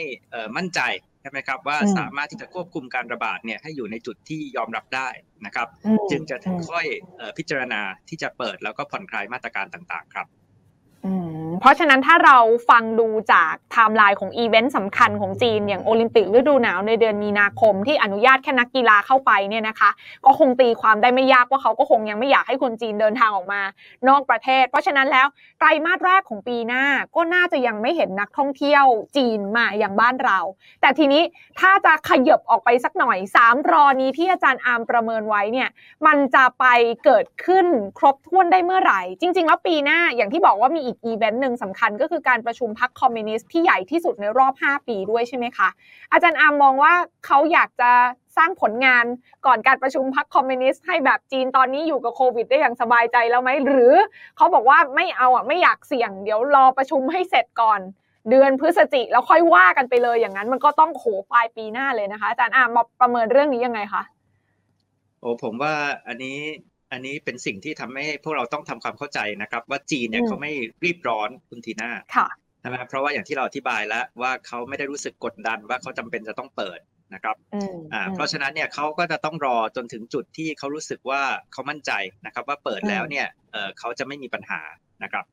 [0.58, 0.82] มั่นใจ
[1.22, 5.10] ใช่ไหมครับว่าสามารถที่จะควบคุมการระบาดเนี่ยให้อยู่ในจุดที่ยอมรับได้
[5.46, 5.68] นะครับ
[6.12, 6.36] จึงจะ
[6.70, 6.86] ค่อย
[7.38, 10.28] พิจารณาที่จะเปิดแล้วก็ผ่อนคลายมาตรการต่างๆ ครับ
[11.62, 12.38] เพราะฉะนั้นถ้าเรา
[12.70, 19.90] ฟังดูจากไทม์ไลน์ของอีเวนต์สำคัญของจีน อย่างโอลิมปิกฤดูหนาวในเดือนมีนาคมที่อนุญาตแค่นักกีฬาเข้าไปเนี่ยนะคะ
[20.26, 23.62] ก็คงตีความได้ไม่ยากว่าเขาก็คงยังไม่อยากให้คนจีนเดินทางออกมา
[24.08, 25.28] นอกประเทศ เพราะฉะนั้นแล้ว
[25.60, 26.84] ไตรมาสแรกของปีหน้า
[27.16, 28.86] ก็น่าจะยังไม่เห็นนักท่องเที่ยว
[29.18, 30.40] จีนมาอย่างบ้านเรา
[30.82, 31.24] แต่ทีนี้
[31.60, 35.70] ถ้าจะขยับออกไปสักหน่อย 3 รอนี้ที่อาจารย์อาร์มประเมินไว้เนี่ย
[36.06, 36.66] มันจะไป
[37.06, 37.66] เกิดขึ้น
[37.98, 45.70] ครบถ้วนได้เมื่อไหร่ จริง ๆ แล้วปีหน้าอย่างที่บอกว่ามีอีกอีเวนต์หนึ่งสำคัญก็คือการประชุมพรรคคอมมิวนิสต์ที่ใหญ่ที่สุดในรอบ 5 ปีด้วยใช่ไหมคะ
[46.12, 46.94] อาจารย์อาร์มมองว่า
[47.26, 47.92] เขาอยากจะ
[48.38, 49.06] สร้างผลงาน
[49.46, 53.94] ก่อนการประชุมพรรคคอมมิวนิสต์ให้แบบจีนตอนนี้อยู่กับโควิดได้อย่างสบายใจแล้วไหมหรือ
[54.38, 57.82] เขาบอกว่าไม่เอาอะไม่อยากเสี่ยง เดี๋ยวรอประชุมให้เสร็จก่อน
[58.30, 64.04] เดือนพฤศจิแล้วค่อยว่ากันไปเลยอย่างนั้น มันก็ต้องโขปลายปีหน้าเลยนะคะ อาจารย์อามมาประเมินเรื่องนี้ยังไงคะ
[65.20, 65.74] โอ้ผมว่า
[66.08, 66.38] อันนี้
[66.92, 70.52] อันนี้เป็นสิ่งที่ทำให้พวกเราต้องทำความเข้าใจนะครับ ว่าจีนเนี่ยเขาไม่
[70.86, 72.28] รีบร้อนคุณทีน่าค่ะ
[72.60, 76.80] ใช่ไหมเพราะว่าอย่างที่เราอธิบายแล้วว่าเขาไม่ได้รู้สึกกดดันว่าเขาจำเป็นจะต้องเปิด
[77.14, 77.36] นะครับ
[77.94, 81.92] อ่าเพราะฉะนั้นเนี่ยเขาก็จะต้องรอจนถึงจุดที่เขารู้สึกว่าเขามั่นใจ
[82.26, 84.62] นะครับ ว่าเปิดแล้วเนี่ยเออเขาจะไม่มีปัญหา
[85.04, 85.26] นะครับ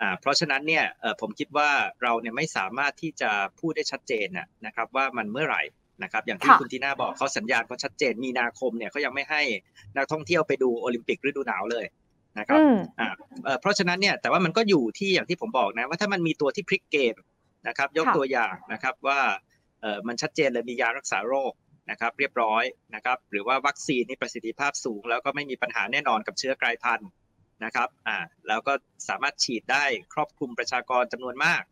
[0.00, 1.70] อ่าเพราะฉะนั้นเนี่ยเออผมคิดว่า
[2.02, 4.28] เราเนี่ยไม่สามารถที่จะพูดได้ชัดเจน
[4.66, 5.62] นะครับว่ามันเมื่อไหร่
[6.02, 9.42] นะครับอย่างที่คุณทีน่าบอกเขาสัญญาณเขาชัดเจนมีนาคมเนี่ยเขายังไม่ให้
[9.96, 11.84] นักท่องเที่ยวไปดูโอลิมปิกฤดูหนาวเลย
[12.38, 12.60] นะครับ
[13.00, 13.08] อ่า
[13.60, 17.14] เพราะฉะนั้นเนี่ยแต่ว่ามันก็อยู่ที่อย่างที่ผมบอกนะว่าถ้ามันมีตัวที่พลิกเกม
[17.68, 19.20] นะครับยกตัวอย่างนะครับว่า
[19.80, 21.52] เออมันชัดเจนเลยมียารักษาโรค
[21.90, 27.08] นะครับเรียบร้อยนะครับหรือว่าวัคซีนนี่ประสิทธิภาพสูง แล้วก็ไม่มีปัญหาแน่นอนกับเชื้อกลายพันธุ์
[27.64, 28.16] นะครับอ่า
[28.48, 28.72] แล้วก็
[29.08, 29.84] สามารถฉีดได้
[30.14, 31.62] ครอบคลุมประชากรจำนวนมาก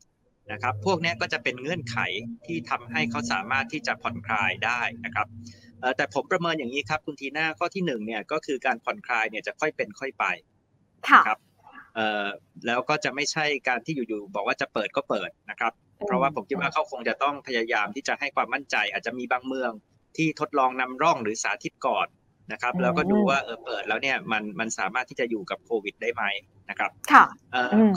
[0.52, 1.98] นะครับ พวกนี้ก็จะเป็นเงื่อนไข
[2.46, 5.26] ที่ทำให้เขาสามารถที่จะผ่อนคลายได้นะครับ
[5.96, 10.24] แต่ผมประเมินอย่างนี้ครับคุณทีน่าข้อที่หนึ่งเนี่ยก็คือการผ่อนคลายเนี่ยจะค่อยเป็นค่อยไป
[11.26, 11.38] ครับ
[12.66, 15.72] แล้วก็จะไม่ใช่การที่อยู่ๆบอกว่าจะเปิดก็เปิดนะครับ
[16.06, 19.72] เพราะว่าผมคิดว่าเขาคงจะต้องพยายามที่จะให้ความมั่นใจ อาจจะมีบางเมือง
[20.16, 22.06] ที่ทดลองนำร่องหรือสาธิตก่อน
[22.52, 26.22] นะครับ แล้วก็ดูว่าเออเปิดแล้วเนี่ยมันมันสามารถที่จะอยู่กับโควิดได้ไหม
[26.70, 27.24] นะครับค่ะ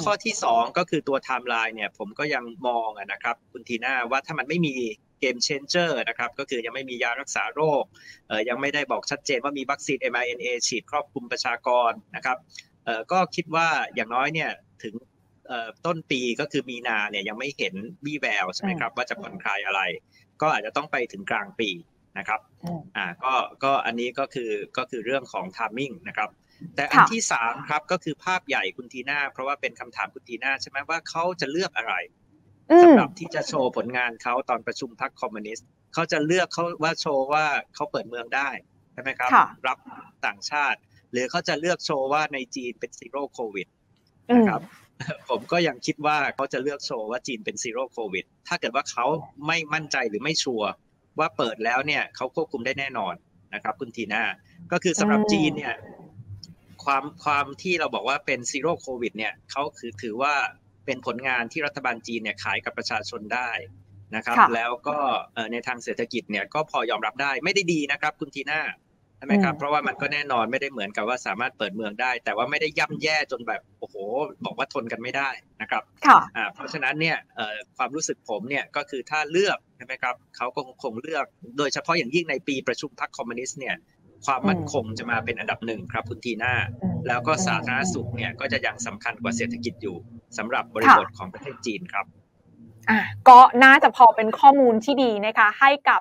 [0.04, 4.74] ข้อที่สองก็คือตัวไทม์ไลน์เนี่ยผมก็ยังมองนะครับคุณทีน่าว่าถ้ามันไม่มี
[5.20, 7.84] game changer นะครับก็คือยังไม่มียารักษาโรค
[8.50, 12.38] ยังไม่ได้บอกชัดเจนว่ามีวัคซีน mRNA ฉีดครอบคลุมประชากรนะครับ
[13.12, 14.52] ก็คิดว่าอย่างน้อยเนี่ย
[14.84, 14.96] ถึง
[15.86, 17.74] ต้นปีก็คือมีนาเนี่ยยังไม่เห็น
[18.06, 19.82] วี่แววใช่ไหมครับว่าจะผ่อนคลายอะไร
[20.42, 21.70] ก็อาจจะต้องไปถึงกลางปี
[22.18, 22.40] นะครับ
[22.98, 26.30] อ่าก็ก็อันนี้ก็คือก็คือเรื่องของ timing นะครับ
[26.76, 31.94] แต่อันที่สามครับก็คือภาพใหญ่คุณทีน่าเพราะว่าเป็นคำถามคุณทีน่าใช่ไหมว่าเขาจะเลือกอะไร
[32.84, 37.46] สำหรับที่จะโชว์ผลงานเขาตอนประชุมพรรคคอมมิวนิสต์เขาจะเลือกเขาว่าโชว์ว่า
[37.76, 38.50] เขาเปิดเมืองได้
[38.94, 39.30] ใช่ไหมครับ
[39.68, 39.78] รับ
[40.26, 40.80] ต่างชาติ
[41.12, 43.68] หรือเขาจะเลือกโชว์ว่าในจีนเป็น Zero COVID
[44.36, 44.62] นะครับ
[45.30, 49.06] ผมก็ยังคิดว่าเขาจะเลือกโชว์ว่าจีนเป็น Zero COVID ถ้าเกิดว่าเขา
[49.48, 50.70] ไม่มั่นใจหรือไม่ชัวร์
[51.20, 53.14] ว่าเปิดแล้วเนี่ยเขาควบคุมได้แน่นอน
[53.54, 54.24] นะครับคุณทีน่า
[54.72, 55.76] ก็คือสำหรับจีนเนี่ย
[56.90, 60.34] ความความที่เราบอกว่าเป็นซีโร่โควิดเนี่ยเขาคือถือว่า
[60.86, 63.50] เป็นผลงานที่รัฐบาลจีนเนี่ยขายกับประชาชนได้
[64.16, 64.98] นะครับ แล้วก็
[65.52, 68.62] ในทางเศรษฐกิจเนี่ยก็พอยอมรับได้ไม่ได้ดีนะครับ คุณทีน่า
[69.18, 73.96] ใช่ไหมครับเพราะว่ามันก็แน่นอนไม่ได้เหมือนกับว่าสามารถเปิดเมืองได้ แต่ว่าไม่ได้ย่ำแย่จนแบบโอ้โห
[74.46, 75.30] บอกว่าทนกันไม่ได้
[75.62, 76.20] นะครับค่ะ
[76.54, 77.18] เพราะฉะนั้นเนี่ย
[77.78, 81.26] ความรู้สึกผมเนี่ยก็คือถ้าเลือกใช่ไหมครับเขาก็คงเลือก
[81.58, 83.76] โดยเฉพาะอย่างยิ่งในปีประชุมพรรคคอมมิวนิสต์เนี่ย
[84.26, 86.54] ความมั่นคงจะมาเป็นอันดับหนึ่งครับคุณทีน่า
[87.08, 89.98] แล้วก็สาธารณสุขเนี่ยก็จะยังสำคัญกว่าเศรษฐกิจอยู่
[90.38, 92.06] สำหรับบริบทของประเทศจีนครับ
[93.30, 96.00] ก็น่าจะพอเป็นข้อมูลที่ดีนะคะ ให้กับ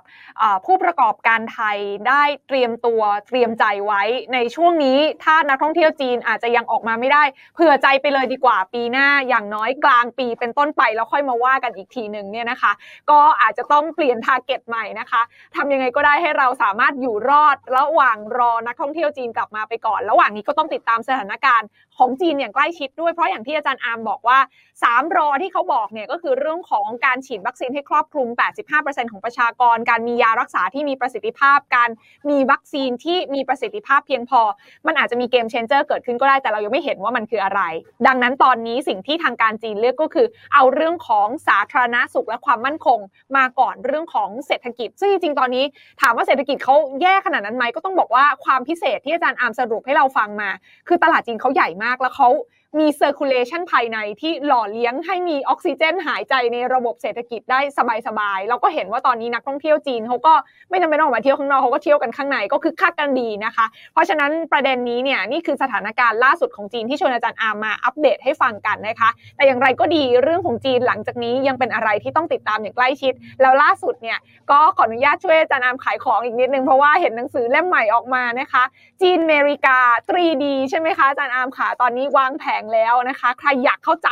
[0.64, 4.02] ผู้ประกอบการไทยได้เตรียมตัวเตรียมใจไว้
[4.34, 7.24] ในช่วงนี้ ถ้านักท่องเที่ยวจีนอาจจะยังออกมาไม่ได้
[7.54, 12.72] เผื่อใจไปเลยดีกว่าปีหน้าอย่างน้อยกลางปีเป็นต้นไปแล้วค่อยมาว่ากันอีกทีหนึ่งเนี่ยนะคะ
[13.10, 15.22] ก็อาจจะต้องเปลี่ยน target ใหม่นะคะ
[15.56, 24.38] ทำยังไงก็ได้ให้เราสามารถอยู่รอด ระหว่างรอนักท่องเที่ยวจีนกลับมาไปก่อน ระหว่างนี้ก็ต้องติดตามสถานการณ์ ของจีนอย่างใกล้ชิดด้วยเพราะอย่างที่อาจารย์อาร์มบอกว่า
[24.78, 28.28] 3 รอที่เขาบอกเนี่ยก็คือเรื่องของการฉีดวัคซีนให้ครอบคลุม
[28.70, 31.90] 85%ของประชากร การมียารักษาที่มีประสิทธิภาพ การ
[32.30, 34.40] มีวัคซีนที่มีประสิทธิภาพเพียงพอ
[34.86, 37.60] มันอาจจะมี game changer เกิดขึ้นก็ได้แต่เรายังไม่เห็นว่ามันคืออะไร
[38.06, 42.98] ดังนั้นตอนนี้สิ่งที่ทางการจีนเลือกก็คือ เอาเรื่องของสาธารณสุขและความมั่นคง
[43.36, 45.64] มาก่อนเรื่องของเศรษฐกิจ ซึ่งจริงๆตอนนี้
[46.02, 50.50] ถามว่าเศรษฐกิจเขาแย่ขนาดนั้นไหมก็ต้องบอกว่าความพิเศษที่อาจารย์อาร์มสรุปให้เราฟังมา
[50.88, 52.28] คือตลาดจีนเขาใหญ่มากแล้วเขา
[52.78, 57.60] มี circulation ภายในที่หล่อเลี้ยงให้มีออกซิเจนหายใจในระบบเศรษฐกิจได้
[58.06, 60.34] สบายๆเราก็เห็นว่าตอนนี้นักท่องเที่ยวจีนเขาก็
[60.70, 74.18] ไม่จำเป็นต้องออกมาเที่ยวข้างนอกเขาก็เที่ยวกันข้างในก็คือคักกันดีนะคะ เพราะฉะนั้นประเด็นนี้เนี่ยนี่คือสถานการณ์ล่าสุดของจีนที่ชวนอาจารย์อามาอัปเดตให้ฟังกันนะคะ แต่อย่างไรก็ดีเรื่องของจีนหลังจากนี้ยังเป็นอะไรที่ต้องติดตามอย่างใกล้ชิด แล้วล่าสุดเนี่ย
[74.50, 78.64] ก็ขออนุญาตช่วยอาจารย์อามขายของอีกนิดนึงเพราะว่าเห็นหนังสือเล่มใหม่ออกมานะคะ
[79.02, 79.78] จีนเมริกา
[80.08, 84.10] 3D ใช่ไหมคะอาจารย์อามค่ะตอนนี้วางแผงแล้วนะคะ ใครอยากเข้าใจ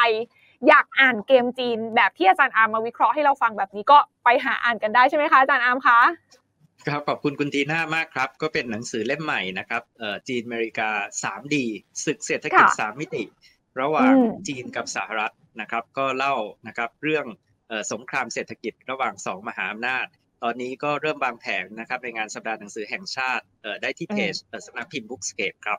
[0.68, 5.98] อยากอ่านเกมจีน แบบที่อาจารย์อาร์มมาวิเคราะห์ให้เราฟังแบบนี้ก็ไปหาอ่านกันได้ใช่ไหมคะอาจารย์อาร์มคะ
[6.88, 9.82] ครับขอบคุณคุณทีน่ามากครับ ก็เป็นหนังสือเล่มใหม่นะครับ
[10.28, 10.90] จีนอเมริกา
[11.22, 11.54] 3D
[12.04, 13.24] ศึกเศรษฐกิจ 3 มิติ
[13.80, 14.14] ระหว่าง
[14.48, 16.34] จีนกับสหรัฐนะครับ ก็เล่า
[16.66, 17.26] นะครับเรื่อง
[17.92, 20.06] สงครามเศรษฐกิจระหว่างสองมหาอำนาจ
[20.42, 23.44] ตอนนี้ก็เริ่มวางแผงนะครับในงานสัปดาห์หนังสือแห่งชาติ
[23.82, 24.34] ได้ที่เพจ
[24.66, 25.78] สำนักพิมพ์ Bookscape ครับ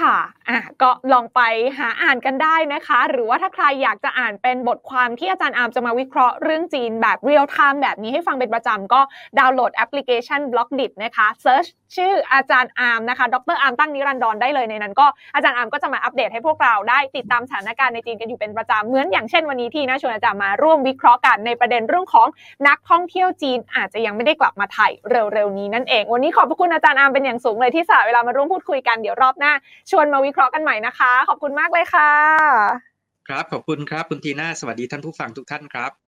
[0.00, 0.16] ค่ะ
[0.48, 1.40] อะก็ลองไป
[1.78, 9.00] หาอ่านกันได้นะคะ หรือว่าถ้าใครอยากจะอ่านเป็นบทความที่อาจารย์อาร์มจะมาวิเคราะห์เรื่องจีนแบบ real-time แบบนี้ให้ฟังเป็นประจำก็
[9.38, 22.28] ดาวน์โหลดแอปพลิเคชัน Blockdit นะคะ search ชื่ออาจารย์อาร์มนะคะ ดรอาร์มตั้งนิรันดรได้เลยในนั้น ก็อาจารย์อาร์มก็จะมาอัปเดตให้พวกเราได้ติดตามสถานการณ์ในจีนกันอยู่เป็นประจำเหมือนอย่างเช่นวันนี้ทีน่าชวนอาจารย์มาร่วมวิเคราะห์กันในประเด็นเรื่องของ
[22.68, 29.52] นักท่องเที่ยวจีน อาจจะยังไม่ได้กลับมาไทยเร็วๆนี้นั่นเอง วันนี้ขอบพระคุณอาจารย์อาร์มเป็นอย่างสูงเลยที่สละเวลามาร่วมพูดคุยกันเดี๋ยวรอบหน้า
[29.90, 32.10] ชวนมาวิเคราะห์กันใหม่นะคะ ขอบคุณมากเลยค่ะ
[33.28, 35.92] ครับขอบคุณครับคุณทีน่าสวัสดีท่านผู้ฟังทุกท่านครับ